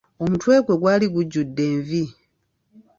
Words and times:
Omutwe 0.23 0.55
gwe 0.65 0.77
gwali 0.81 1.05
gujjudde 1.13 1.63
envi. 1.73 2.03